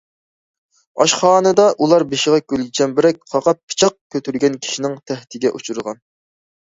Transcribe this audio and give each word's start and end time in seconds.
ئاشخانىدا 1.03 1.65
ئۇلار 1.83 2.05
بېشىغا 2.13 2.39
گۈلچەمبىرەك 2.53 3.19
تاقاپ 3.33 3.59
پىچاق 3.73 3.93
كۆتۈرگەن 4.15 4.57
كىشىنىڭ 4.65 4.97
تەھدىتىگە 5.13 5.53
ئۇچرىغان. 5.59 6.01